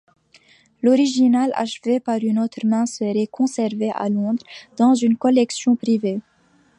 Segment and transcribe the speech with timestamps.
[0.81, 4.43] L'original achevé par une autre main serait conservé à Londres
[4.75, 6.21] dans une collection privée.